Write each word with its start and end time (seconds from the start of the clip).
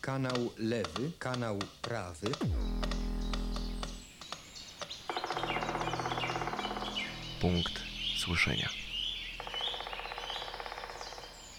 kanał 0.00 0.50
lewy, 0.56 1.12
kanał 1.18 1.58
prawy. 1.82 2.30
Punkt 7.40 7.72
słyszenia. 8.18 8.68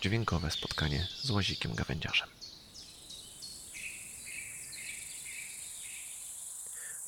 Dźwiękowe 0.00 0.50
spotkanie 0.50 1.08
z 1.22 1.30
łazikiem 1.30 1.74
gawędziarzem. 1.74 2.28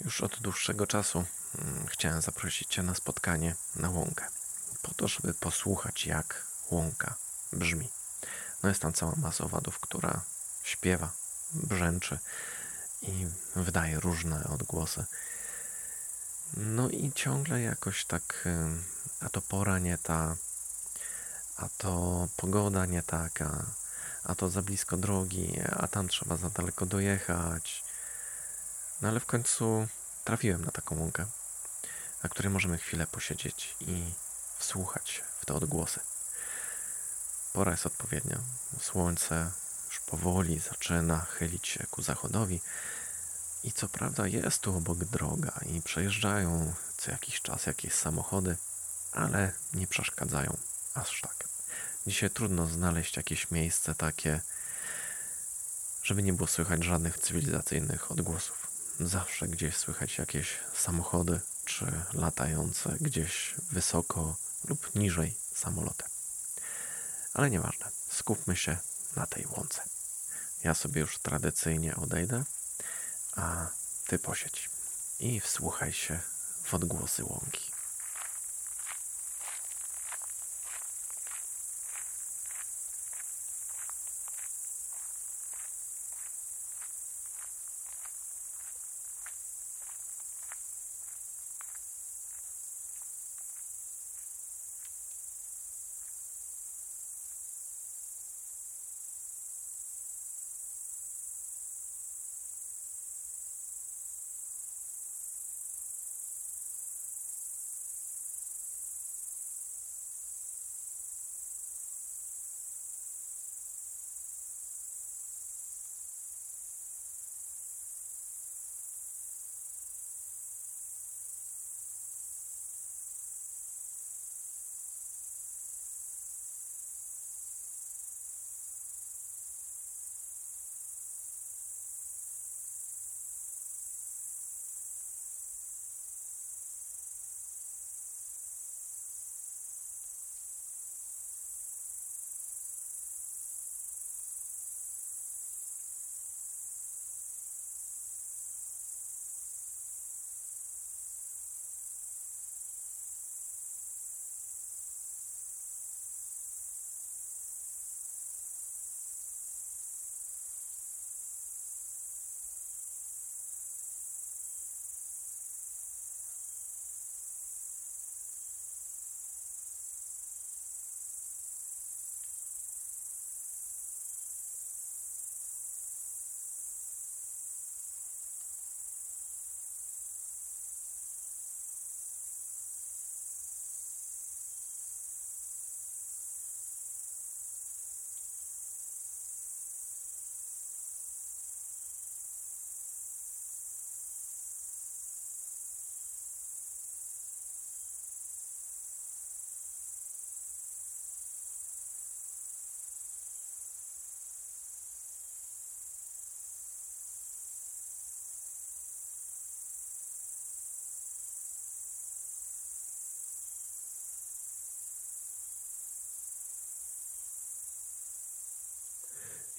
Już 0.05 0.21
od 0.21 0.41
dłuższego 0.41 0.87
czasu 0.87 1.25
mm, 1.59 1.87
chciałem 1.87 2.23
zaprosić 2.23 2.69
Cię 2.69 2.83
na 2.83 2.95
spotkanie 2.95 3.55
na 3.77 3.91
łąkę. 3.91 4.27
Po 4.83 4.95
to, 4.95 5.09
żeby 5.09 5.35
posłuchać, 5.35 6.07
jak 6.07 6.47
łąka 6.71 7.15
brzmi. 7.53 7.89
No 8.63 8.69
jest 8.69 8.83
tam 8.83 8.93
cała 8.93 9.15
masa 9.17 9.45
owadów, 9.45 9.81
która 9.81 10.25
śpiewa, 10.63 11.20
brzęczy 11.53 12.19
i 13.03 13.27
wydaje 13.57 14.01
różne 14.01 14.45
odgłosy. 14.45 15.05
No 16.57 16.89
i 16.89 17.13
ciągle 17.13 17.61
jakoś 17.61 18.05
tak, 18.05 18.49
a 19.21 19.29
to 19.29 19.43
pora 19.43 19.79
nie 19.79 19.99
ta, 19.99 20.37
a 21.57 21.69
to 21.79 22.29
pogoda 22.37 22.87
nie 22.87 23.03
taka, 23.03 23.67
a 24.25 24.35
to 24.35 24.51
za 24.51 24.63
blisko 24.63 24.97
drogi, 24.97 25.61
a 25.77 25.89
tam 25.89 26.09
trzeba 26.09 26.37
za 26.37 26.51
daleko 26.51 26.87
dojechać. 26.87 27.85
No 29.01 29.09
ale 29.09 29.21
w 29.21 29.27
końcu 29.27 29.89
trafiłem 30.25 30.65
na 30.65 30.71
taką 30.71 30.99
łąkę, 30.99 31.27
na 32.23 32.29
której 32.29 32.53
możemy 32.53 32.79
chwilę 32.79 33.07
posiedzieć 33.07 33.77
i 33.81 34.15
wsłuchać 34.59 35.25
w 35.41 35.47
te 35.47 35.55
odgłosy. 35.55 36.01
Pora 37.53 37.73
jest 37.73 37.87
odpowiednia. 37.87 38.39
Słońce 38.81 39.51
powoli 40.11 40.59
zaczyna 40.59 41.21
chylić 41.21 41.69
się 41.69 41.87
ku 41.91 42.03
zachodowi. 42.03 42.61
I 43.65 43.73
co 43.73 43.89
prawda 43.89 44.27
jest 44.27 44.59
tu 44.59 44.77
obok 44.77 45.05
droga 45.05 45.61
i 45.67 45.83
przejeżdżają 45.83 46.75
co 46.97 47.11
jakiś 47.11 47.41
czas 47.41 47.67
jakieś 47.67 47.95
samochody, 47.95 48.57
ale 49.13 49.53
nie 49.75 49.87
przeszkadzają 49.87 50.57
aż 50.95 51.21
tak. 51.21 51.49
Dzisiaj 52.07 52.31
trudno 52.31 52.67
znaleźć 52.67 53.17
jakieś 53.17 53.51
miejsce 53.51 53.95
takie, 53.95 54.41
żeby 56.03 56.23
nie 56.23 56.33
było 56.33 56.47
słychać 56.47 56.85
żadnych 56.85 57.19
cywilizacyjnych 57.19 58.13
odgłosów. 58.13 58.71
Zawsze 59.01 59.49
gdzieś 59.49 59.77
słychać 59.77 60.19
jakieś 60.19 60.59
samochody 60.75 61.41
czy 61.65 61.87
latające 62.13 62.97
gdzieś 63.01 63.55
wysoko 63.73 64.37
lub 64.69 64.95
niżej 64.95 65.35
samoloty. 65.55 66.05
Ale 67.35 67.51
nieważne, 67.51 67.91
skupmy 68.11 68.57
się 68.57 68.77
na 69.17 69.27
tej 69.27 69.47
łące. 69.47 69.83
Ja 70.65 70.75
sobie 70.75 71.01
już 71.01 71.19
tradycyjnie 71.19 71.97
odejdę, 71.97 72.45
a 73.37 73.67
ty 74.07 74.19
posiedź 74.19 74.71
i 75.21 75.41
wsłuchaj 75.41 75.93
się 75.93 76.19
w 76.63 76.75
odgłosy 76.75 77.25
łąki. 77.25 77.70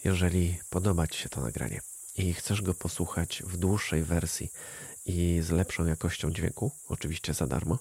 Jeżeli 0.04 0.60
podoba 0.70 1.08
Ci 1.08 1.20
się 1.20 1.30
to 1.30 1.42
nagranie 1.42 1.82
i 2.16 2.34
chcesz 2.34 2.62
go 2.62 2.74
posłuchać 2.74 3.44
w 3.46 3.58
dłuższej 3.58 4.04
wersji 4.04 4.52
i 5.06 5.40
z 5.44 5.50
lepszą 5.50 5.86
jakością 5.86 6.32
dźwięku, 6.32 6.72
oczywiście 6.88 7.34
za 7.34 7.48
darmo, 7.48 7.80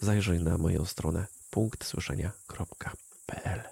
zajrzyj 0.00 0.40
na 0.40 0.58
moją 0.58 0.84
stronę 0.84 1.26
punktsłyszenia.pl. 1.50 3.62